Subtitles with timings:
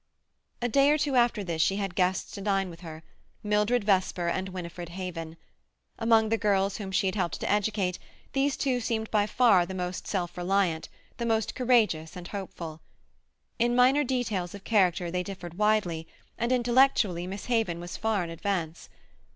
[0.63, 4.49] A day or two after this she had guests to dine with her—Mildred Vesper and
[4.49, 5.37] Winifred Haven.
[5.99, 7.99] Among the girls whom she had helped to educate,
[8.33, 12.81] these two seemed by far the most self reliant, the most courageous and hopeful.
[13.59, 18.31] In minor details of character they differed widely, and intellectually Miss Haven was far in
[18.31, 18.89] advance.